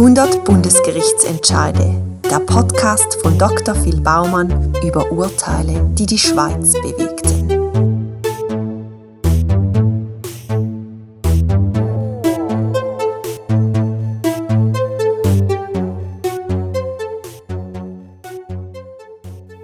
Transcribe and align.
100 0.00 0.46
Bundesgerichtsentscheide. 0.46 2.02
Der 2.30 2.38
Podcast 2.38 3.20
von 3.20 3.36
Dr. 3.36 3.74
Phil 3.74 4.00
Baumann 4.00 4.72
über 4.82 5.12
Urteile, 5.12 5.90
die 5.92 6.06
die 6.06 6.16
Schweiz 6.16 6.72
bewegten. 6.72 7.50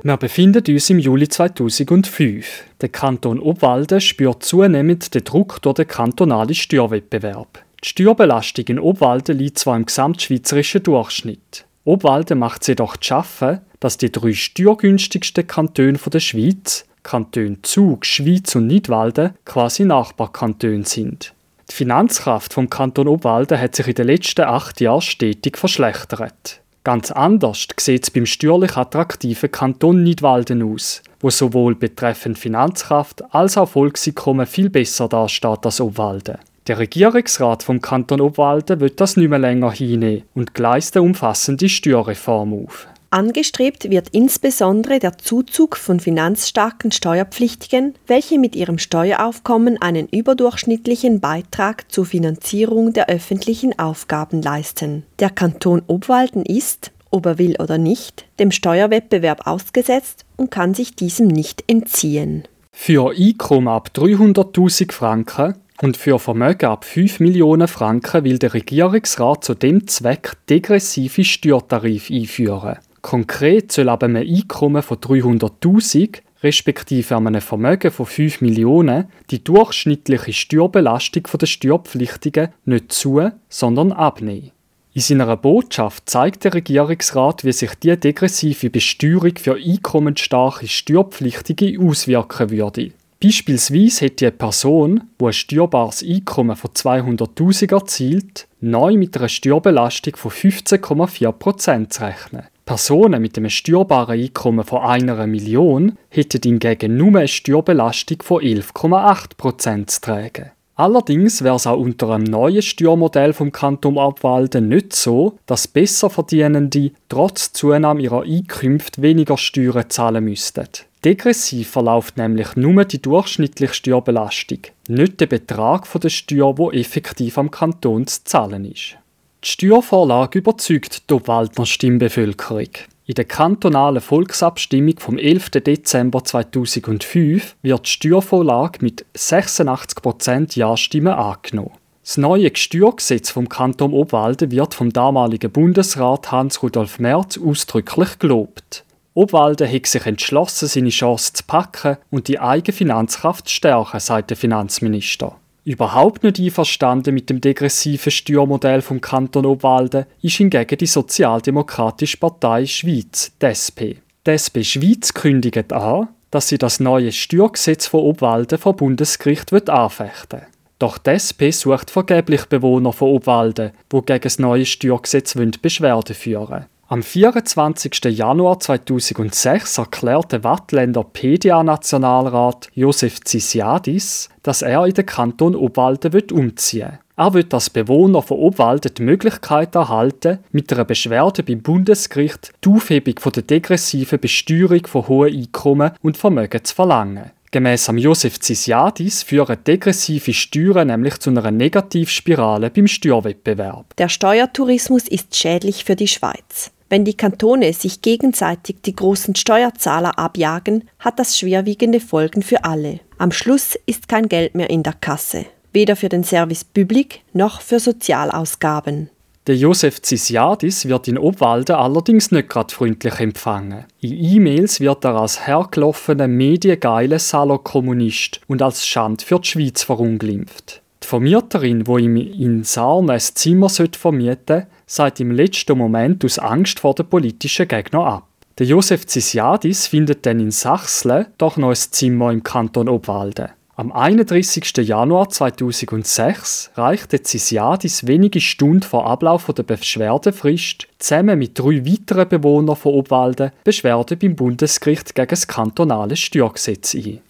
Wir 0.03 0.17
befinden 0.19 0.63
uns 0.69 0.91
im 0.91 0.99
Juli 0.99 1.29
2005. 1.29 2.65
Der 2.83 2.91
Kanton 2.91 3.41
Obwalden 3.41 4.03
spürt 4.03 4.43
zunehmend 4.43 5.15
den 5.15 5.25
Druck 5.25 5.63
durch 5.63 5.77
den 5.77 5.89
kantonalen 5.89 6.55
Steuerwettbewerb. 6.55 7.66
Die 7.85 7.89
Steuerbelastung 7.89 8.65
in 8.67 8.79
Obwalden 8.79 9.39
liegt 9.39 9.59
zwar 9.59 9.77
im 9.77 9.87
gesamtschweizerischen 9.87 10.83
Durchschnitt. 10.83 11.67
Obwalden 11.85 12.39
macht 12.39 12.63
es 12.63 12.69
jedoch 12.69 12.97
zu 12.97 13.09
schaffen, 13.09 13.61
dass 13.81 13.99
die 13.99 14.11
drei 14.11 14.33
steuergünstigsten 14.33 15.47
Kantone 15.47 15.99
der 15.99 16.21
Schweiz, 16.21 16.85
Kanton 17.03 17.59
Zug, 17.63 18.05
Schweiz 18.05 18.55
und 18.57 18.67
Nidwalden, 18.67 19.35
quasi 19.45 19.85
Nachbarkantone 19.85 20.85
sind. 20.85 21.33
Die 21.71 21.75
Finanzkraft 21.75 22.53
vom 22.53 22.71
Kanton 22.71 23.09
Obwalden 23.09 23.61
hat 23.61 23.77
sich 23.77 23.87
in 23.89 23.95
den 23.95 24.07
letzten 24.07 24.47
acht 24.47 24.81
Jahren 24.81 25.03
stetig 25.03 25.57
verschlechtert. 25.57 26.61
Ganz 26.83 27.11
anders 27.11 27.67
sieht 27.79 28.05
es 28.05 28.11
beim 28.11 28.27
steuerlich 28.27 28.77
attraktiven 28.77 29.51
Kanton 29.51 30.03
Nidwalden 30.03 30.63
aus, 30.63 31.03
wo 31.21 31.31
sowohl 31.31 31.75
betreffend 31.75 32.39
Finanzkraft 32.39 33.23
als 33.35 33.57
auch 33.57 33.69
Volkseinkommen 33.69 34.47
viel 34.47 34.71
besser 34.71 35.09
dasteht 35.09 35.65
als 35.65 35.81
Obwalden. 35.81 36.39
Der 36.67 36.79
Regierungsrat 36.79 37.63
vom 37.63 37.81
Kanton 37.81 38.21
Obwalden 38.21 38.81
wird 38.81 39.01
das 39.01 39.17
nicht 39.17 39.29
mehr 39.29 39.39
länger 39.39 39.71
hinnehmen 39.71 40.25
und 40.35 40.53
gleist 40.53 40.97
eine 40.97 41.05
umfassende 41.05 41.69
Steuerreform 41.69 42.65
auf. 42.65 42.89
Angestrebt 43.11 43.89
wird 43.89 44.09
insbesondere 44.11 44.99
der 44.99 45.17
Zuzug 45.17 45.77
von 45.77 46.01
finanzstarken 46.01 46.91
Steuerpflichtigen, 46.91 47.95
welche 48.09 48.41
mit 48.41 48.57
ihrem 48.57 48.79
Steueraufkommen 48.79 49.81
einen 49.81 50.09
überdurchschnittlichen 50.09 51.21
Beitrag 51.21 51.91
zur 51.91 52.05
Finanzierung 52.05 52.93
der 52.93 53.09
öffentlichen 53.09 53.79
Aufgaben 53.79 54.43
leisten. 54.43 55.05
Der 55.21 55.31
Kanton 55.31 55.83
Obwalden 55.87 56.45
ist, 56.45 56.91
ob 57.11 57.27
er 57.27 57.39
will 57.39 57.55
oder 57.61 57.79
nicht, 57.79 58.27
dem 58.41 58.51
Steuerwettbewerb 58.51 59.47
ausgesetzt 59.47 60.25
und 60.37 60.51
kann 60.51 60.75
sich 60.75 60.97
diesem 60.97 61.29
nicht 61.29 61.63
entziehen. 61.69 62.43
Für 62.73 63.13
Einkommen 63.17 63.69
ab 63.69 63.91
300.000 63.95 64.93
Franken 64.93 65.55
und 65.83 65.97
für 65.97 66.19
Vermögen 66.19 66.67
ab 66.67 66.85
5 66.85 67.21
Millionen 67.21 67.69
Franken 67.69 68.25
will 68.25 68.39
der 68.39 68.55
Regierungsrat 68.55 69.45
zu 69.45 69.55
dem 69.55 69.87
Zweck 69.87 70.33
degressive 70.49 71.25
Steuertarife 71.25 72.15
einführen. 72.15 72.79
Konkret 73.03 73.73
soll 73.73 73.89
ab 73.89 74.03
einem 74.03 74.17
Einkommen 74.17 74.83
von 74.83 74.97
300.000 74.97 76.23
respektive 76.43 77.17
einem 77.17 77.41
Vermögen 77.41 77.91
von 77.91 78.07
5 78.07 78.41
Millionen 78.41 79.07
die 79.31 79.43
durchschnittliche 79.43 80.33
Steuerbelastung 80.33 81.25
der 81.41 81.47
Steuerpflichtigen 81.47 82.49
nicht 82.65 82.93
zu, 82.93 83.31
sondern 83.49 83.93
abnehmen. 83.93 84.53
In 84.93 85.03
seiner 85.03 85.37
Botschaft 85.37 86.09
zeigt 86.09 86.45
der 86.45 86.55
Regierungsrat, 86.55 87.45
wie 87.45 87.53
sich 87.53 87.75
die 87.75 87.95
degressive 88.01 88.71
Besteuerung 88.71 89.37
für 89.37 89.57
einkommensstarke 89.57 90.69
Steuerpflichtige 90.69 91.79
auswirken 91.79 92.51
würde. 92.51 92.93
Beispielsweise 93.23 94.05
hätte 94.05 94.27
eine 94.27 94.33
Person, 94.33 95.05
die 95.21 95.25
ein 95.25 95.33
steuerbares 95.33 96.03
Einkommen 96.03 96.55
von 96.55 96.71
200.000 96.71 97.73
erzielt, 97.73 98.47
neu 98.61 98.97
mit 98.97 99.17
einer 99.17 99.29
Steuerbelastung 99.29 100.17
von 100.17 100.31
15,4% 100.31 101.89
zu 101.89 102.03
rechnen. 102.03 102.43
Personen 102.67 103.23
mit 103.23 103.39
einem 103.39 103.49
steuerbaren 103.49 104.21
Einkommen 104.21 104.65
von 104.65 104.83
einer 104.83 105.27
Million 105.27 105.97
hätten 106.11 106.43
hingegen 106.43 106.97
nur 106.97 107.17
eine 107.17 107.29
Steuerbelastung 107.29 108.23
von 108.23 108.43
11,8% 108.43 109.87
zu 109.87 110.01
tragen. 110.01 110.51
Allerdings 110.75 111.43
wäre 111.43 111.57
es 111.57 111.67
auch 111.67 111.79
unter 111.79 112.11
einem 112.11 112.25
neuen 112.25 112.61
Steuermodell 112.61 113.33
vom 113.33 113.51
Kanton 113.51 113.97
Abwalden 113.97 114.69
nicht 114.69 114.95
so, 114.95 115.39
dass 115.47 115.69
Besserverdienende 115.69 116.91
trotz 117.09 117.55
Zunahme 117.55 118.03
ihrer 118.03 118.25
Einkünfte 118.25 119.01
weniger 119.01 119.39
Steuern 119.39 119.89
zahlen 119.89 120.25
müssten. 120.25 120.67
Degressiv 121.05 121.71
verläuft 121.71 122.17
nämlich 122.17 122.57
nur 122.57 122.85
die 122.85 123.01
durchschnittliche 123.01 123.75
Steuerbelastung, 123.75 124.61
nicht 124.89 125.21
der 125.21 125.27
Betrag 125.27 125.87
der 126.01 126.09
Steuer, 126.09 126.59
wo 126.59 126.71
effektiv 126.71 127.39
am 127.39 127.51
Kanton 127.51 128.07
zu 128.07 128.25
zahlen 128.25 128.65
ist. 128.65 128.97
Die 129.45 129.49
Steuervorlage 129.49 130.41
überzeugt 130.41 131.09
die 131.09 131.15
Obwaldner 131.15 131.67
Stimmbevölkerung. 131.67 132.71
In 133.09 133.15
der 133.15 133.25
kantonalen 133.25 134.01
Volksabstimmung 134.01 134.99
vom 134.99 135.17
11. 135.17 135.51
Dezember 135.51 136.25
2005 136.25 137.55
wird 137.63 137.87
die 137.87 137.91
Steuervorlage 137.91 138.81
mit 138.83 139.07
86% 139.17 140.59
Ja-Stimmen 140.59 141.13
angenommen. 141.13 141.71
Das 142.03 142.17
neue 142.17 142.51
Steuergesetz 142.55 143.31
vom 143.31 143.49
Kanton 143.49 143.93
Obwalden 143.93 144.51
wird 144.51 144.75
vom 144.75 144.93
damaligen 144.93 145.53
Bundesrat 145.53 146.33
Hans-Rudolf 146.33 146.99
Merz 146.99 147.39
ausdrücklich 147.39 148.19
gelobt. 148.19 148.85
Obwalden 149.17 149.73
hat 149.73 149.87
sich 149.87 150.05
entschlossen, 150.05 150.69
seine 150.69 150.91
Chance 150.91 151.33
zu 151.33 151.45
packen 151.45 151.97
und 152.11 152.29
die 152.29 152.39
eigene 152.39 152.77
Finanzkraft 152.77 153.49
zu 153.49 153.55
stärken, 153.55 153.99
sagt 153.99 154.29
der 154.29 154.37
Finanzminister. 154.37 155.37
Überhaupt 155.65 156.23
nicht 156.23 156.39
einverstanden 156.39 157.15
mit 157.15 157.31
dem 157.31 157.41
degressiven 157.41 158.13
Steuermodell 158.13 158.83
vom 158.83 159.01
Kanton 159.01 159.47
Obwalden 159.47 160.05
ist 160.21 160.37
hingegen 160.37 160.77
die 160.77 160.87
Sozialdemokratische 160.87 162.19
Partei 162.19 162.67
Schweiz, 162.67 163.33
die 163.41 163.47
SP. 163.49 163.81
Die 164.27 164.31
SP 164.37 164.61
Schweiz 164.63 165.15
kündigt 165.15 165.73
an, 165.73 166.09
dass 166.31 166.49
sie 166.49 166.59
das 166.59 166.79
neue 166.79 167.11
Steuergesetz 167.11 167.87
von 167.87 168.01
Obwalden 168.01 168.59
vor 168.59 168.77
Bundesgericht 168.77 169.51
anfechten 169.71 170.41
will. 170.41 170.49
Doch 170.79 170.99
die 170.99 171.11
SP 171.17 171.49
sucht 171.53 171.91
vergeblich 171.91 172.45
Bewohner 172.45 172.93
von 172.93 173.09
Obwalden, 173.09 173.73
die 173.91 174.03
gegen 174.03 174.21
das 174.21 174.39
neue 174.39 174.67
Steuergesetz 174.67 175.35
Beschwerde 175.63 176.13
führen 176.13 176.49
wollen. 176.51 176.67
Am 176.89 177.03
24. 177.03 178.17
Januar 178.17 178.61
2006 178.61 179.79
erklärte 179.79 180.45
Wattländer 180.45 181.03
PDA-Nationalrat 181.03 182.69
Josef 182.75 183.23
Zisiadis, 183.23 184.29
dass 184.45 184.63
er 184.63 184.87
in 184.87 184.95
den 184.95 185.05
Kanton 185.05 185.57
Obwalden 185.57 186.23
umziehen 186.31 186.91
will. 186.91 186.99
Er 187.17 187.35
wird 187.35 187.53
als 187.53 187.71
Bewohner 187.71 188.23
von 188.23 188.39
Obwalden 188.39 188.95
die 188.95 189.03
Möglichkeit 189.03 189.75
erhalten, 189.75 190.39
mit 190.53 190.73
einer 190.73 190.85
Beschwerde 190.85 191.43
beim 191.43 191.61
Bundesgericht 191.61 192.53
die 192.65 192.69
Aufhebung 192.69 193.19
von 193.19 193.33
der 193.33 193.43
degressiven 193.43 194.21
Besteuerung 194.21 194.87
von 194.87 195.09
hohen 195.09 195.35
Einkommen 195.35 195.91
und 196.03 196.17
Vermögen 196.17 196.63
zu 196.63 196.73
verlangen. 196.73 197.33
Gemäss 197.51 197.91
Josef 197.97 198.39
Zisiadis 198.39 199.25
führen 199.25 199.59
degressive 199.67 200.33
Steuern 200.33 200.87
nämlich 200.87 201.19
zu 201.19 201.31
einer 201.31 201.51
Negativspirale 201.51 202.71
beim 202.71 202.87
Steuerwettbewerb. 202.87 203.97
Der 203.97 204.09
Steuertourismus 204.09 205.09
ist 205.09 205.35
schädlich 205.35 205.85
für 205.85 205.97
die 205.97 206.09
Schweiz. 206.09 206.71
Wenn 206.89 207.05
die 207.05 207.17
Kantone 207.17 207.73
sich 207.73 208.01
gegenseitig 208.01 208.77
die 208.85 208.95
großen 208.95 209.35
Steuerzahler 209.35 210.19
abjagen, 210.19 210.89
hat 211.01 211.19
das 211.19 211.37
schwerwiegende 211.37 211.99
Folgen 211.99 212.43
für 212.43 212.65
alle. 212.65 213.01
Am 213.19 213.33
Schluss 213.33 213.77
ist 213.87 214.09
kein 214.09 214.29
Geld 214.29 214.55
mehr 214.55 214.71
in 214.71 214.85
der 214.85 214.93
Kasse, 214.93 215.47
weder 215.73 215.97
für 215.97 216.09
den 216.09 216.23
Service 216.23 216.63
Public 216.63 217.23
noch 217.33 217.61
für 217.61 217.81
Sozialausgaben. 217.81 219.11
Der 219.49 219.57
Josef 219.57 220.03
Zisiadis 220.03 220.87
wird 220.87 221.07
in 221.07 221.19
Obwalden 221.19 221.77
allerdings 221.77 222.33
nicht 222.33 222.49
gerade 222.49 222.75
freundlich 222.75 223.21
empfangen. 223.21 223.85
In 224.01 224.13
E-Mails 224.13 224.81
wird 224.81 225.05
er 225.05 225.15
als 225.15 225.47
hergelaufener 225.47 226.27
mediengeiler 226.27 227.21
Salo-Kommunist 227.21 228.41
und 228.49 228.61
als 228.61 228.87
Schand 228.87 229.23
für 229.23 229.39
die 229.39 229.49
Schweiz 229.49 229.85
verunglimpft. 229.85 230.83
Die 231.07 231.11
Vermieterin, 231.11 231.85
die 231.85 232.01
ihm 232.01 232.17
in 232.17 232.65
Sarne 232.65 233.13
ein 233.13 233.21
Zimmer 233.21 233.69
vermieten 233.69 234.41
sollte, 234.49 234.67
sagt 234.87 235.21
im 235.21 235.31
letzten 235.31 235.79
Moment 235.79 236.25
aus 236.25 236.41
Angst 236.41 236.81
vor 236.81 236.97
den 236.97 237.07
politischen 237.07 237.69
Gegnern 237.69 238.03
ab. 238.03 238.27
Der 238.59 238.67
Josef 238.67 239.07
Zisiadis 239.07 239.87
findet 239.87 240.27
dann 240.27 240.41
in 240.41 240.51
Sachsle 240.51 241.29
doch 241.39 241.59
noch 241.59 241.69
ein 241.69 241.77
Zimmer 241.77 242.33
im 242.33 242.43
Kanton 242.43 242.89
Obwalden. 242.89 243.51
Am 243.77 243.93
31. 243.93 244.79
Januar 244.79 245.29
2006 245.29 246.73
reichte 246.75 247.23
Zisiadis 247.23 248.09
wenige 248.09 248.41
Stunden 248.41 248.83
vor 248.83 249.07
Ablauf 249.07 249.47
der 249.47 249.63
Beschwerdefrist 249.63 250.89
zusammen 250.99 251.39
mit 251.39 251.57
drei 251.57 251.87
weiteren 251.87 252.29
Bewohnern 252.29 252.75
von 252.75 252.95
Obwalden 252.95 253.53
Beschwerde 253.63 254.17
beim 254.17 254.35
Bundesgericht 254.35 255.15
gegen 255.15 255.29
das 255.29 255.47
kantonale 255.47 256.17
Steuergesetz 256.17 256.97
ein. 256.97 257.21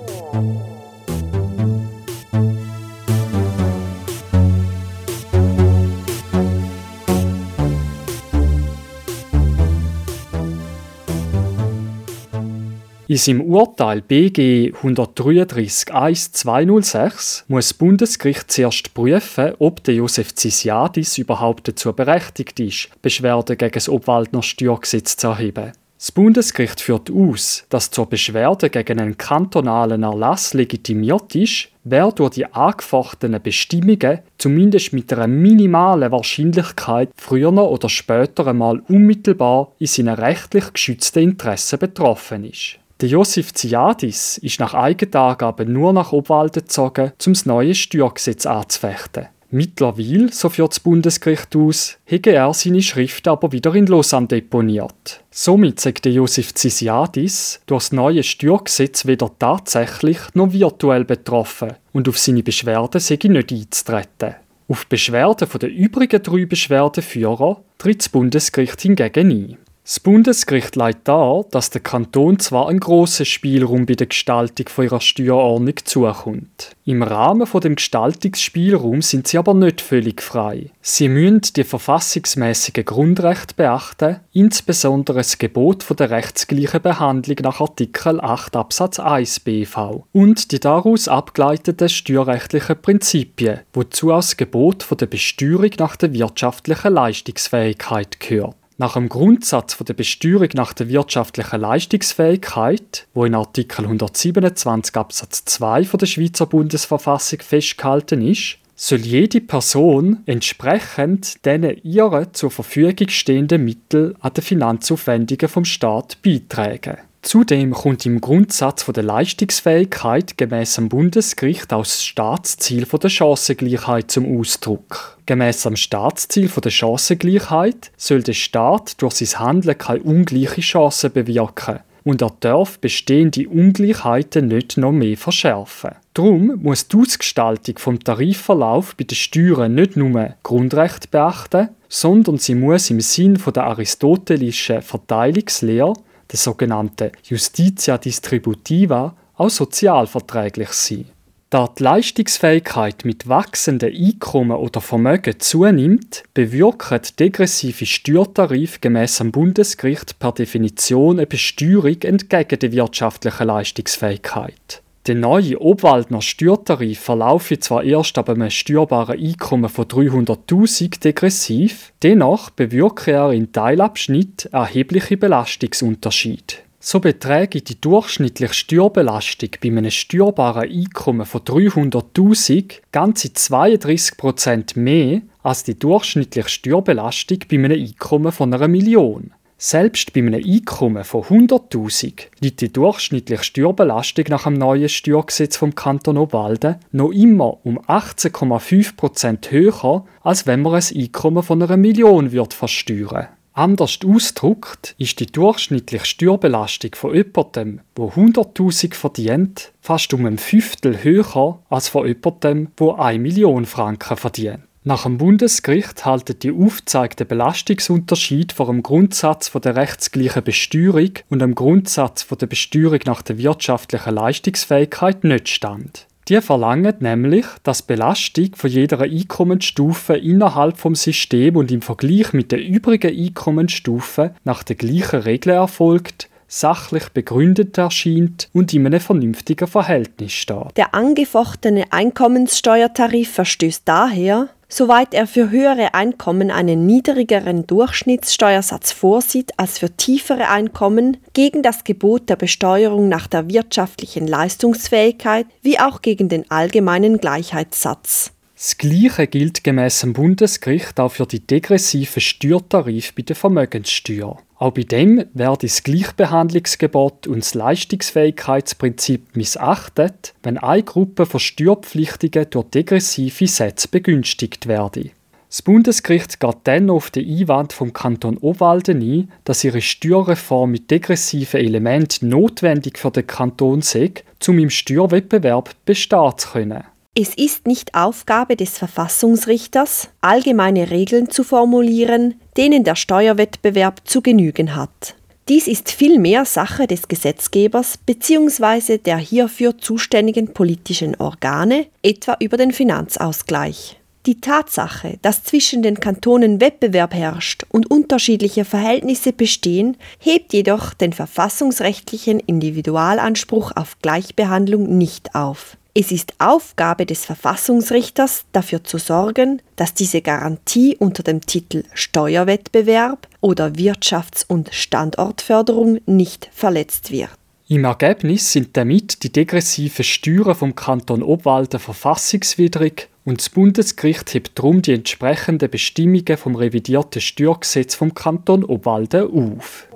In 13.08 13.14
In 13.14 13.19
seinem 13.19 13.43
Urteil 13.43 14.03
BG 14.03 14.73
133.1.206 14.82 17.44
muss 17.47 17.69
das 17.69 17.75
Bundesgericht 17.75 18.50
zuerst 18.50 18.94
prüfen, 18.94 19.53
ob 19.61 19.85
der 19.85 19.94
Josef 19.94 20.35
Zisiadis 20.35 21.17
überhaupt 21.17 21.69
dazu 21.69 21.93
berechtigt 21.93 22.58
ist, 22.58 22.88
Beschwerden 23.03 23.56
gegen 23.56 23.75
das 23.75 23.88
Obwaldner 23.88 24.43
Steuergesetz 24.43 25.17
zu 25.17 25.29
erheben. 25.29 25.70
Das 25.99 26.11
Bundesgericht 26.11 26.81
führt 26.81 27.08
aus, 27.08 27.64
dass 27.69 27.93
zur 27.93 28.06
Beschwerde 28.06 28.70
gegen 28.70 28.99
einen 28.99 29.17
kantonalen 29.17 30.03
Erlass 30.03 30.53
legitimiert 30.53 31.37
ist, 31.37 31.69
wer 31.85 32.11
durch 32.11 32.31
die 32.31 32.47
angefochtenen 32.47 33.41
Bestimmungen 33.41 34.19
zumindest 34.37 34.93
mit 34.93 35.12
einer 35.12 35.29
minimalen 35.29 36.11
Wahrscheinlichkeit 36.11 37.11
früher 37.17 37.53
oder 37.53 37.88
später 37.88 38.49
einmal 38.49 38.82
unmittelbar 38.88 39.70
in 39.79 39.87
seinen 39.87 40.17
rechtlich 40.17 40.73
geschützten 40.73 41.23
Interessen 41.23 41.79
betroffen 41.79 42.44
ist. 42.44 42.81
Der 43.02 43.10
Josef 43.10 43.52
Ziadis 43.52 44.38
ist 44.38 44.58
nach 44.58 44.72
eigenen 44.72 45.14
Angaben 45.14 45.70
nur 45.70 45.93
nach 45.93 46.12
Obwalden 46.12 46.62
gezogen, 46.62 47.12
um 47.26 47.32
das 47.34 47.44
neue 47.44 47.75
Steuergesetz 47.75 48.46
anzufechten. 48.46 49.26
Mittlerweile, 49.50 50.32
so 50.32 50.48
führt 50.48 50.72
das 50.72 50.81
Bundesgericht 50.81 51.54
aus, 51.54 51.98
hätte 52.04 52.32
er 52.32 52.54
seine 52.54 52.81
Schrift 52.81 53.28
aber 53.28 53.52
wieder 53.52 53.75
in 53.75 53.87
Lausanne 53.87 54.28
deponiert. 54.28 55.22
Somit 55.31 55.78
sagt 55.78 56.06
Josef 56.06 56.54
Zisiadis 56.54 57.60
durch 57.66 57.84
das 57.84 57.93
neue 57.93 58.22
Steuergesetz 58.22 59.06
weder 59.06 59.31
tatsächlich 59.38 60.19
noch 60.32 60.54
virtuell 60.54 61.04
betroffen 61.04 61.75
und 61.93 62.08
auf 62.08 62.19
seine 62.19 62.43
Beschwerden 62.43 63.00
sei 63.00 63.19
nicht 63.22 63.52
einzutreten. 63.52 64.37
Auf 64.69 64.87
Beschwerden 64.87 65.48
der 65.60 65.70
übrigen 65.70 66.22
drei 66.22 66.46
Beschwerdeführer 66.46 67.60
tritt 67.76 68.00
das 68.00 68.08
Bundesgericht 68.08 68.81
hingegen 68.81 69.31
ein. 69.31 69.58
Das 69.86 70.00
Bundesgericht 70.00 70.74
legt 70.74 71.06
dar, 71.06 71.44
dass 71.52 71.70
der 71.70 71.80
Kanton 71.80 72.40
zwar 72.40 72.68
einen 72.68 72.80
grossen 72.80 73.24
Spielraum 73.24 73.86
bei 73.86 73.94
der 73.94 74.08
Gestaltung 74.08 74.66
ihrer 74.78 75.00
Steuerordnung 75.00 75.76
zukommt. 75.84 76.74
Im 76.84 77.04
Rahmen 77.04 77.46
von 77.46 77.60
dem 77.60 77.76
Gestaltungsspielraum 77.76 79.00
sind 79.00 79.28
sie 79.28 79.38
aber 79.38 79.54
nicht 79.54 79.80
völlig 79.80 80.22
frei. 80.22 80.70
Sie 80.82 81.08
müssen 81.08 81.42
die 81.54 81.62
verfassungsmäßigen 81.62 82.84
Grundrechte 82.84 83.54
beachten, 83.54 84.18
insbesondere 84.32 85.18
das 85.18 85.38
Gebot 85.38 85.86
der 85.96 86.10
rechtsgleichen 86.10 86.82
Behandlung 86.82 87.36
nach 87.42 87.60
Artikel 87.60 88.20
8 88.20 88.56
Absatz 88.56 88.98
1 88.98 89.38
BV 89.38 90.04
und 90.10 90.50
die 90.50 90.58
daraus 90.58 91.06
abgeleiteten 91.06 91.88
steuerrechtlichen 91.88 92.82
Prinzipien, 92.82 93.60
wozu 93.72 94.10
auch 94.10 94.16
das 94.16 94.36
Gebot 94.36 94.84
der 95.00 95.06
Besteuerung 95.06 95.70
nach 95.78 95.94
der 95.94 96.12
wirtschaftlichen 96.12 96.92
Leistungsfähigkeit 96.92 98.18
gehört. 98.18 98.56
Nach 98.78 98.93
dem 98.93 99.08
Grundsatz 99.08 99.78
der 99.78 99.94
Besteuerung 99.94 100.50
nach 100.52 100.75
der 100.75 100.90
wirtschaftlichen 100.90 101.61
Leistungsfähigkeit, 101.62 103.06
wo 103.14 103.25
in 103.25 103.34
Artikel 103.34 103.87
127 103.87 104.94
Absatz 104.94 105.46
2 105.46 105.84
der 105.84 106.05
Schweizer 106.05 106.44
Bundesverfassung 106.44 107.40
festgehalten 107.40 108.20
ist, 108.20 108.58
soll 108.75 108.99
jede 108.99 109.40
Person 109.40 110.19
entsprechend 110.26 111.46
den 111.46 111.81
ihr 111.84 112.28
zur 112.34 112.50
Verfügung 112.50 113.08
stehenden 113.08 113.64
Mittel 113.64 114.14
an 114.20 114.34
den 114.34 114.44
Finanzaufwendungen 114.44 115.49
vom 115.49 115.64
Staat 115.64 116.20
beitragen. 116.20 116.99
Zudem 117.26 117.73
kommt 117.73 118.06
im 118.06 118.20
Grundsatz 118.20 118.87
der 118.87 119.02
Leistungsfähigkeit 119.02 120.38
gemäß 120.38 120.76
dem 120.76 120.88
Bundesgericht 120.88 121.73
auch 121.73 121.82
das 121.82 122.05
Staatsziel 122.05 122.84
der 122.84 123.08
Chancengleichheit 123.08 124.12
zum 124.12 124.38
Ausdruck. 124.38 125.19
Gemäß 125.26 125.64
dem 125.64 125.75
Staatsziel 125.75 126.49
der 126.49 126.70
Chancengleichheit 126.70 127.90
soll 127.96 128.23
der 128.23 128.32
Staat 128.32 129.02
durch 129.02 129.14
sein 129.14 129.40
Handeln 129.40 129.76
keine 129.76 130.05
ungleiche 130.05 130.61
Chancen 130.61 131.11
bewirken 131.11 131.81
und 132.05 132.23
er 132.23 132.31
darf 132.38 132.78
bestehende 132.78 133.49
Ungleichheiten 133.49 134.46
nicht 134.46 134.76
noch 134.76 134.93
mehr 134.93 135.17
verschärfen. 135.17 135.96
Darum 136.14 136.61
muss 136.62 136.87
die 136.87 136.96
Ausgestaltung 136.96 137.79
vom 137.79 137.99
Tarifverlauf 137.99 138.94
bei 138.94 139.02
den 139.02 139.17
Steuern 139.17 139.75
nicht 139.75 139.96
nur 139.96 140.34
Grundrecht 140.44 141.11
beachten, 141.11 141.70
sondern 141.88 142.38
sie 142.38 142.55
muss 142.55 142.88
im 142.90 143.00
Sinn 143.00 143.37
der 143.52 143.64
aristotelischen 143.64 144.82
Verteilungslehre 144.82 145.94
der 146.31 146.38
sogenannte 146.38 147.12
Justitia 147.25 147.99
distributiva, 147.99 149.14
auch 149.37 149.50
sozialverträglich 149.50 150.70
sein. 150.70 151.06
Da 151.49 151.69
die 151.78 151.84
Leistungsfähigkeit 151.84 153.05
mit 153.05 153.28
wachsenden 153.28 153.94
Einkommen 153.94 154.56
oder 154.56 154.81
Vermögen 154.81 155.38
zunimmt, 155.38 156.25
bewirken 156.34 157.00
degressive 157.20 157.87
Steuertarife 157.87 158.81
gemäß 158.81 159.19
dem 159.19 159.31
Bundesgericht 159.31 160.19
per 160.19 160.32
Definition 160.32 161.19
eine 161.19 161.26
Besteuerung 161.26 162.02
entgegen 162.02 162.58
der 162.58 162.72
wirtschaftlichen 162.72 163.46
Leistungsfähigkeit. 163.46 164.82
Der 165.06 165.14
neue 165.14 165.61
Obwaldner 165.61 166.20
Steuertarif 166.20 166.99
verlaufe 166.99 167.61
zwar 167.61 167.85
erst 167.85 168.19
ab 168.19 168.29
einem 168.29 168.50
steuerbaren 168.50 169.17
Einkommen 169.17 169.69
von 169.69 169.85
300.000 169.85 171.00
degressiv, 171.00 171.93
dennoch 172.03 172.50
bewirke 172.50 173.12
er 173.12 173.31
in 173.31 173.53
Teilabschnitt 173.53 174.47
erhebliche 174.47 175.17
Belastungsunterschiede. 175.17 176.56
So 176.81 176.99
beträge 176.99 177.62
die 177.62 177.81
durchschnittliche 177.81 178.53
Steuerbelastung 178.53 179.50
bei 179.62 179.69
einem 179.69 179.93
steuerbaren 179.93 180.70
Einkommen 180.70 181.25
von 181.25 181.41
300.000 181.41 182.81
ganze 182.91 183.29
32% 183.29 184.76
mehr 184.76 185.23
als 185.44 185.62
die 185.62 185.79
durchschnittliche 185.79 186.49
Steuerbelastung 186.49 187.38
bei 187.49 187.58
einem 187.58 187.81
Einkommen 187.81 188.32
von 188.32 188.53
einer 188.53 188.67
Million. 188.67 189.32
Selbst 189.58 190.12
bei 190.12 190.20
einem 190.20 190.35
Einkommen 190.35 191.03
von 191.03 191.23
100.000 191.23 192.26
liegt 192.41 192.61
die 192.61 192.70
durchschnittliche 192.70 193.43
Steuerbelastung 193.43 194.26
nach 194.29 194.44
dem 194.44 194.53
neuen 194.53 194.91
Steuergesetz 194.91 195.56
vom 195.56 195.75
Kanton 195.75 196.19
Obwalden 196.19 196.76
noch 196.93 197.11
immer 197.11 197.64
um 197.64 197.79
18,5% 197.81 199.50
höher, 199.50 200.05
als 200.23 200.47
wenn 200.47 200.61
man 200.61 200.75
ein 200.75 200.85
Einkommen 200.94 201.43
von 201.43 201.62
einer 201.62 201.79
Million 201.79 202.32
wird 202.32 202.53
versteuern 202.53 203.29
Anders 203.55 204.00
ausgedrückt 204.06 204.94
ist 204.99 205.19
die 205.20 205.32
durchschnittliche 205.32 206.05
Steuerbelastung 206.05 206.91
von 206.94 207.14
jemandem, 207.14 207.81
der 207.97 208.05
100.000 208.05 208.93
verdient, 208.93 209.73
fast 209.81 210.12
um 210.12 210.26
ein 210.26 210.37
Fünftel 210.37 211.03
höher 211.03 211.62
als 211.70 211.88
von 211.88 212.06
jemandem, 212.06 212.69
der 212.79 212.99
1 212.99 213.23
Million 213.23 213.64
Franken 213.64 214.19
verdient. 214.19 214.64
Nach 214.88 215.02
dem 215.02 215.18
Bundesgericht 215.18 216.04
halten 216.04 216.38
die 216.38 216.52
aufgezeigten 216.52 217.26
Belastungsunterschiede 217.26 218.54
vor 218.54 218.66
dem 218.66 218.84
Grundsatz 218.84 219.50
der 219.50 219.74
rechtsgleichen 219.74 220.44
Besteuerung 220.44 221.10
und 221.28 221.40
dem 221.40 221.56
Grundsatz 221.56 222.24
der 222.28 222.46
Besteuerung 222.46 223.00
nach 223.04 223.22
der 223.22 223.36
wirtschaftlichen 223.36 224.14
Leistungsfähigkeit 224.14 225.24
nicht 225.24 225.48
stand. 225.48 226.06
Die 226.28 226.40
verlangen 226.40 226.94
nämlich, 227.00 227.46
dass 227.64 227.82
Belastung 227.82 228.50
von 228.54 228.70
jeder 228.70 229.00
Einkommensstufe 229.00 230.16
innerhalb 230.16 230.78
vom 230.78 230.94
System 230.94 231.56
und 231.56 231.72
im 231.72 231.82
Vergleich 231.82 232.32
mit 232.32 232.52
den 232.52 232.60
übrigen 232.60 233.10
Einkommensstufen 233.10 234.36
nach 234.44 234.62
den 234.62 234.76
gleichen 234.76 235.22
Regeln 235.22 235.56
erfolgt, 235.56 236.28
sachlich 236.46 237.08
begründet 237.08 237.76
erscheint 237.76 238.48
und 238.52 238.72
in 238.72 238.86
einem 238.86 239.00
vernünftigen 239.00 239.66
Verhältnis 239.66 240.32
steht. 240.32 240.76
Der 240.76 240.94
angefochtene 240.94 241.86
Einkommenssteuertarif 241.90 243.32
verstößt 243.32 243.82
daher 243.84 244.48
soweit 244.69 245.15
er 245.15 245.27
für 245.27 245.51
höhere 245.51 245.94
Einkommen 245.94 246.51
einen 246.51 246.87
niedrigeren 246.87 247.67
Durchschnittssteuersatz 247.67 248.93
vorsieht 248.93 249.53
als 249.58 249.79
für 249.79 249.96
tiefere 249.96 250.49
Einkommen, 250.49 251.19
gegen 251.32 251.63
das 251.63 251.85
Gebot 251.85 252.29
der 252.29 252.37
Besteuerung 252.37 253.08
nach 253.08 253.27
der 253.27 253.49
wirtschaftlichen 253.49 254.27
Leistungsfähigkeit 254.27 255.46
wie 255.63 255.79
auch 255.79 256.03
gegen 256.03 256.29
den 256.29 256.51
allgemeinen 256.51 257.19
Gleichheitssatz. 257.19 258.32
Das 258.56 258.79
Gleiche 258.79 259.27
gilt 259.27 259.65
gemäß 259.65 260.01
dem 260.01 260.15
Bundesgericht 260.15 260.98
auch 260.98 261.13
für 261.13 261.27
die 261.27 261.46
degressiven 261.46 262.22
Steuertarife 262.22 263.13
bei 263.15 263.20
der 263.20 263.36
Vermögenssteuer. 263.36 264.39
Auch 264.56 264.70
bei 264.70 264.84
dem 264.84 265.27
werde 265.34 265.67
das 265.67 265.82
Gleichbehandlungsgebot 265.82 267.27
und 267.27 267.41
das 267.41 267.53
Leistungsfähigkeitsprinzip 267.53 269.36
missachtet, 269.36 270.32
wenn 270.43 270.56
eine 270.56 270.82
Gruppe 270.82 271.27
von 271.27 271.39
Steuerpflichtigen 271.39 272.48
durch 272.48 272.70
degressive 272.70 273.46
Sätze 273.46 273.89
begünstigt 273.89 274.67
werde. 274.67 275.10
Das 275.51 275.60
Bundesgericht 275.60 276.41
geht 276.41 276.56
dann 276.65 276.89
auf 276.89 277.10
den 277.10 277.29
Einwand 277.29 277.75
vom 277.75 277.93
Kanton 277.93 278.39
Obwalden 278.39 279.03
ein, 279.03 279.32
dass 279.44 279.65
ihre 279.65 279.82
Steuerreform 279.82 280.70
mit 280.70 280.91
degressiven 280.91 281.60
Elementen 281.60 282.31
notwendig 282.31 282.96
für 282.96 283.10
den 283.10 283.27
Kanton 283.27 283.82
sei, 283.82 284.13
um 284.48 284.58
im 284.58 284.70
Steuerwettbewerb 284.70 285.75
bestehen 285.84 286.32
zu 286.39 286.48
können. 286.53 286.84
Es 287.19 287.32
ist 287.35 287.67
nicht 287.67 287.94
Aufgabe 287.94 288.56
des 288.56 288.77
Verfassungsrichters, 288.77 290.11
allgemeine 290.20 290.91
Regeln 290.91 291.31
zu 291.31 291.44
formulieren, 291.44 292.35
denen 292.58 292.85
der 292.85 292.94
Steuerwettbewerb 292.94 294.03
zu 294.05 294.20
genügen 294.20 294.77
hat. 294.77 295.15
Dies 295.49 295.67
ist 295.67 295.91
vielmehr 295.91 296.44
Sache 296.44 296.87
des 296.87 297.08
Gesetzgebers 297.08 297.96
bzw. 297.96 298.99
der 298.99 299.17
hierfür 299.17 299.79
zuständigen 299.79 300.53
politischen 300.53 301.17
Organe, 301.19 301.87
etwa 302.03 302.37
über 302.39 302.58
den 302.58 302.73
Finanzausgleich. 302.73 303.99
Die 304.27 304.43
Tatsache, 304.43 305.19
dass 305.23 305.43
zwischen 305.43 305.82
den 305.82 306.01
Kantonen 306.01 306.61
Wettbewerb 306.61 307.15
herrscht 307.15 307.65
und 307.70 307.91
unterschiedliche 307.91 308.67
Verhältnisse 308.67 309.32
bestehen, 309.32 309.96
hebt 310.19 310.53
jedoch 310.53 310.93
den 310.93 311.15
verfassungsrechtlichen 311.15 312.41
Individualanspruch 312.41 313.73
auf 313.75 313.96
Gleichbehandlung 314.03 314.99
nicht 314.99 315.35
auf. 315.35 315.79
Es 315.98 316.12
ist 316.12 316.34
Aufgabe 316.36 317.06
des 317.06 317.24
Verfassungsrichters, 317.24 318.44
dafür 318.53 318.84
zu 318.84 318.98
sorgen, 318.98 319.62
dass 319.76 319.94
diese 319.94 320.20
Garantie 320.20 320.94
unter 320.98 321.22
dem 321.22 321.41
Titel 321.41 321.84
Steuerwettbewerb 321.94 323.26
oder 323.41 323.69
Wirtschafts- 323.69 324.44
und 324.46 324.69
Standortförderung 324.74 326.00
nicht 326.05 326.50
verletzt 326.53 327.10
wird. 327.10 327.31
Im 327.69 327.84
Ergebnis 327.84 328.53
sind 328.53 328.76
damit 328.76 329.22
die 329.22 329.32
degressiven 329.32 330.05
Steuern 330.05 330.55
vom 330.55 330.74
Kanton 330.74 331.22
Obwalden 331.22 331.81
verfassungswidrig 331.81 333.08
und 333.24 333.41
das 333.41 333.48
Bundesgericht 333.48 334.34
hebt 334.34 334.58
darum 334.58 334.82
die 334.82 334.93
entsprechenden 334.93 335.70
Bestimmungen 335.70 336.36
vom 336.36 336.56
revidierten 336.56 337.22
Steuergesetz 337.22 337.94
vom 337.94 338.12
Kanton 338.12 338.67
Obwalden 338.67 339.31
auf. 339.31 339.88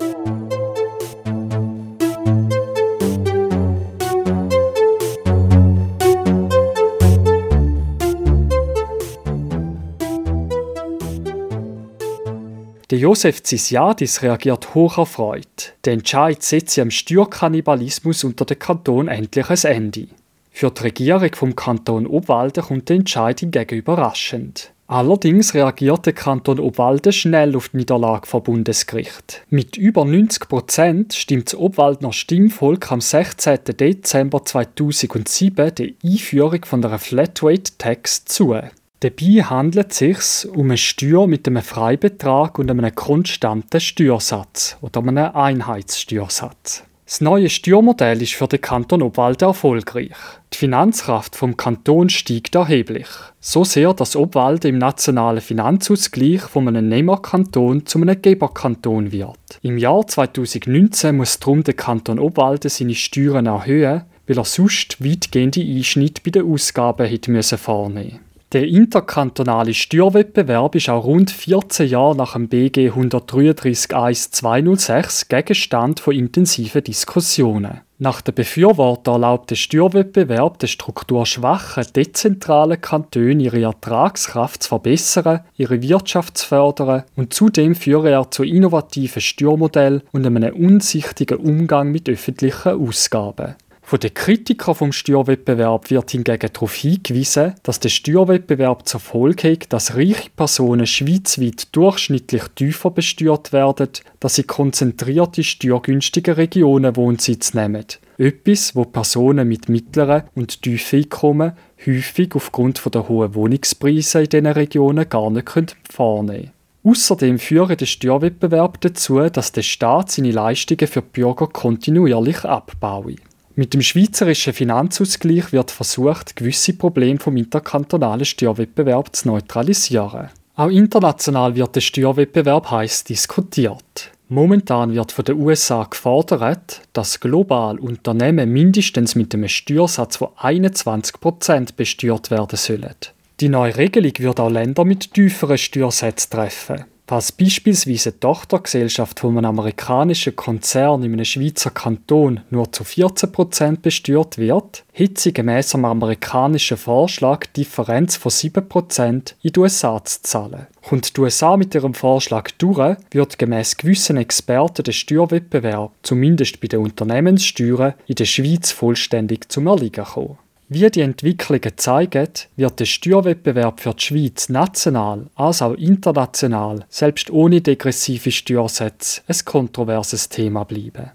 Der 12.90 12.99
Josef 12.99 13.44
Zisiadis 13.44 14.20
reagiert 14.23 14.75
hoch 14.75 14.99
erfreut. 14.99 15.75
Der 15.85 15.92
Entscheid 15.92 16.42
setzt 16.42 16.76
am 16.76 16.90
Steuerkannibalismus 16.90 18.25
unter 18.25 18.44
den 18.44 18.59
Kanton 18.59 19.06
endlich 19.06 19.49
ein 19.49 19.73
Ende. 19.73 20.09
Für 20.50 20.73
die 20.73 20.82
Regierung 20.82 21.32
vom 21.37 21.54
Kanton 21.54 22.09
Obwalden 22.09 22.64
kommt 22.64 22.88
der 22.88 22.97
Entscheid 22.97 23.38
hingegen 23.38 23.78
überraschend. 23.78 24.73
Allerdings 24.88 25.54
reagiert 25.54 26.04
der 26.04 26.14
Kanton 26.14 26.59
Obwalden 26.59 27.12
schnell 27.12 27.54
auf 27.54 27.68
die 27.68 27.76
Niederlage 27.76 28.26
vom 28.26 28.42
Bundesgericht. 28.42 29.42
Mit 29.50 29.76
über 29.76 30.04
90 30.04 30.49
Prozent 30.49 31.14
stimmt 31.14 31.47
das 31.47 31.61
Obwaldner 31.61 32.12
Stimmvolk 32.12 32.90
am 32.90 33.00
16. 33.00 33.61
Dezember 33.78 34.44
2007 34.44 35.75
der 35.76 35.90
Einführung 36.04 36.64
von 36.64 36.85
einer 36.85 36.99
Flatrate-Tax 36.99 38.25
zu. 38.25 38.61
Dabei 39.00 39.42
handelt 39.45 39.92
es 39.92 39.99
sich 39.99 40.50
um 40.50 40.66
eine 40.66 40.76
Steuer 40.76 41.26
mit 41.26 41.49
einem 41.49 41.62
Freibetrag 41.62 42.59
und 42.59 42.71
einem 42.71 42.95
konstanten 42.95 43.80
Steuersatz 43.80 44.76
oder 44.83 45.00
einem 45.00 45.35
Einheitssteuersatz. 45.35 46.85
Das 47.07 47.23
neue 47.23 47.49
Steuermodell 47.49 48.21
ist 48.21 48.35
für 48.35 48.47
den 48.47 48.61
Kanton 48.61 49.02
Obwalden 49.02 49.49
erfolgreich. 49.49 50.12
Die 50.52 50.59
Finanzkraft 50.59 51.35
vom 51.35 51.57
Kanton 51.57 52.11
steigt 52.11 52.54
erheblich. 52.54 53.09
So 53.40 53.64
sehr, 53.64 53.95
dass 53.95 54.16
Obwalden 54.16 54.75
im 54.75 54.78
nationalen 54.78 55.40
Finanzausgleich 55.40 56.42
von 56.42 56.69
einem 56.69 56.88
Nehmerkanton 56.88 57.87
zu 57.87 58.02
einem 58.02 58.21
Geberkanton 58.21 59.12
wird. 59.12 59.59
Im 59.62 59.78
Jahr 59.78 60.07
2019 60.07 61.16
muss 61.16 61.40
darum 61.40 61.64
der 61.64 61.75
Kanton 61.75 62.19
Obwalden 62.19 62.71
seine 62.71 62.95
Steuern 62.95 63.47
erhöhen, 63.47 64.02
weil 64.26 64.38
er 64.38 64.45
sonst 64.45 65.02
weitgehende 65.02 65.62
Einschnitte 65.62 66.21
bei 66.23 66.30
den 66.30 66.52
Ausgaben 66.52 67.07
hätte 67.09 67.42
vornehmen 67.59 68.04
müssen. 68.04 68.29
Der 68.52 68.66
interkantonale 68.66 69.75
Steuerwettbewerb 69.75 70.75
ist 70.75 70.88
auch 70.88 71.04
rund 71.04 71.30
14 71.30 71.87
Jahre 71.87 72.16
nach 72.16 72.33
dem 72.33 72.49
BG 72.49 72.90
133.1.206 72.90 75.28
Gegenstand 75.28 76.00
von 76.00 76.16
intensiven 76.16 76.83
Diskussionen. 76.83 77.83
Nach 77.99 78.21
den 78.21 78.35
Befürwortern 78.35 79.23
erlaubt 79.23 79.50
der 79.50 79.54
Steuerwettbewerb 79.54 80.59
den 80.59 80.69
strukturschwachen, 80.69 81.87
dezentralen 81.95 82.80
Kantonen 82.80 83.38
ihre 83.38 83.62
Ertragskraft 83.62 84.64
zu 84.64 84.71
verbessern, 84.71 85.45
ihre 85.57 85.80
Wirtschaft 85.80 86.38
zu 86.38 86.49
fördern 86.49 87.04
und 87.14 87.33
zudem 87.33 87.76
führe 87.76 88.11
er 88.11 88.33
zu 88.33 88.42
innovativen 88.42 89.23
Steuermodellen 89.23 90.02
und 90.11 90.26
einem 90.26 90.57
unsichtigen 90.57 91.38
Umgang 91.38 91.92
mit 91.92 92.09
öffentlichen 92.09 92.85
Ausgaben. 92.85 93.54
Von 93.90 93.99
den 93.99 94.14
Kritikern 94.14 94.76
vom 94.76 94.92
Steuerwettbewerb 94.92 95.90
wird 95.90 96.12
hingegen 96.12 96.49
darauf 96.52 96.76
hingewiesen, 96.76 97.56
dass 97.64 97.80
der 97.80 97.88
Steuerwettbewerb 97.88 98.87
zur 98.87 99.00
Folge 99.00 99.50
hat, 99.50 99.73
dass 99.73 99.97
reiche 99.97 100.30
Personen 100.30 100.87
schweizweit 100.87 101.75
durchschnittlich 101.75 102.44
tiefer 102.54 102.92
besteuert 102.92 103.52
werden, 103.52 103.88
dass 104.20 104.37
sie 104.37 104.44
konzentrierte 104.44 105.42
steuergünstige 105.42 106.37
Regionen 106.37 106.94
Wohnsitz 106.94 107.52
nehmen. 107.52 107.85
Etwas, 108.16 108.76
wo 108.76 108.85
Personen 108.85 109.49
mit 109.49 109.68
mittleren 109.68 110.23
und 110.37 110.62
tiefen 110.62 111.00
Einkommen 111.00 111.54
häufig 111.85 112.37
aufgrund 112.37 112.94
der 112.94 113.09
hohen 113.09 113.35
Wohnungspreise 113.35 114.20
in 114.20 114.28
diesen 114.28 114.47
Regionen 114.47 115.09
gar 115.09 115.30
nicht 115.30 115.76
vornehmen 115.90 116.37
können. 116.37 116.50
Außerdem 116.85 117.40
führt 117.40 117.80
der 117.80 117.87
Steuerwettbewerb 117.87 118.80
dazu, 118.82 119.18
dass 119.28 119.50
der 119.50 119.62
Staat 119.62 120.12
seine 120.12 120.30
Leistungen 120.30 120.87
für 120.87 121.02
die 121.02 121.20
Bürger 121.20 121.49
kontinuierlich 121.49 122.44
abbaut. 122.44 123.16
Mit 123.61 123.75
dem 123.75 123.83
schweizerischen 123.83 124.55
Finanzausgleich 124.55 125.52
wird 125.52 125.71
versucht, 125.71 126.35
gewisse 126.35 126.73
Probleme 126.73 127.21
vom 127.21 127.37
interkantonalen 127.37 128.25
Steuerwettbewerb 128.25 129.14
zu 129.14 129.29
neutralisieren. 129.29 130.31
Auch 130.57 130.71
international 130.71 131.55
wird 131.55 131.76
der 131.76 131.83
Steuerwettbewerb 131.83 132.71
heiß 132.71 133.05
diskutiert. 133.05 134.12
Momentan 134.31 134.95
wird 134.95 135.12
von 135.12 135.26
den 135.26 135.37
USA 135.37 135.85
gefordert, 135.85 136.81
dass 136.95 137.21
global 137.21 137.79
Unternehmen 137.79 138.49
mindestens 138.49 139.14
mit 139.14 139.35
einem 139.35 139.47
Steuersatz 139.47 140.17
von 140.17 140.29
21% 140.38 141.75
besteuert 141.76 142.31
werden 142.31 142.57
sollen. 142.57 142.97
Die 143.40 143.50
neue 143.50 143.76
Regelung 143.76 144.14
wird 144.21 144.40
auch 144.40 144.49
Länder 144.49 144.87
mit 144.87 145.12
tieferen 145.12 145.59
Steuersätzen 145.59 146.31
treffen. 146.31 146.87
Falls 147.11 147.33
beispielsweise 147.33 148.11
eine 148.11 148.21
Tochtergesellschaft 148.21 149.19
von 149.19 149.37
einem 149.37 149.47
amerikanischen 149.47 150.37
Konzern 150.37 151.02
in 151.02 151.12
einem 151.12 151.25
Schweizer 151.25 151.73
Kanton 151.73 152.43
nur 152.50 152.71
zu 152.71 152.85
14% 152.85 153.81
besteuert 153.81 154.38
wird, 154.38 154.85
hat 154.95 155.19
sie 155.19 155.35
gemäss 155.35 155.71
dem 155.71 155.87
amerikanischen 155.87 156.76
Vorschlag 156.76 157.47
Differenz 157.47 158.14
von 158.14 158.31
7% 158.31 159.35
in 159.43 159.52
die 159.52 159.59
USA 159.59 160.05
zu 160.05 160.23
zahlen. 160.23 160.69
Kommt 160.88 161.17
die 161.17 161.21
USA 161.21 161.57
mit 161.57 161.75
ihrem 161.75 161.95
Vorschlag 161.95 162.52
durch, 162.59 162.97
wird 163.11 163.40
gemäss 163.40 163.76
gewissen 163.76 164.17
Experten 164.17 164.85
der 164.85 164.93
Steuerwettbewerb, 164.93 165.90
zumindest 166.05 166.61
bei 166.61 166.69
den 166.69 166.79
Unternehmenssteuern, 166.79 167.95
in 168.07 168.14
der 168.14 168.25
Schweiz 168.25 168.71
vollständig 168.71 169.50
zum 169.50 169.67
Erliegen 169.67 170.05
kommen. 170.05 170.38
Wie 170.73 170.89
die 170.89 171.00
Entwicklungen 171.00 171.73
zeigen, 171.75 172.29
wird 172.55 172.79
der 172.79 172.85
Steuerwettbewerb 172.85 173.81
für 173.81 173.93
die 173.93 174.05
Schweiz 174.05 174.49
national 174.49 175.27
als 175.35 175.62
auch 175.62 175.75
international, 175.75 176.85
selbst 176.89 177.29
ohne 177.29 177.61
degressive 177.61 178.31
Steuersätze, 178.31 179.23
ein 179.27 179.37
kontroverses 179.45 180.29
Thema 180.29 180.62
bleiben. 180.62 181.11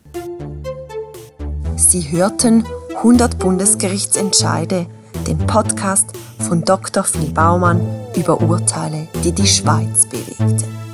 Sie 1.77 2.11
hörten 2.11 2.65
100 2.97 3.39
Bundesgerichtsentscheide, 3.39 4.87
den 5.25 5.37
Podcast 5.37 6.11
von 6.39 6.65
Dr. 6.65 7.05
Phil 7.05 7.31
Baumann 7.31 7.79
über 8.17 8.41
Urteile, 8.41 9.07
die 9.23 9.31
die 9.31 9.47
Schweiz 9.47 10.05
bewegten. 10.05 10.84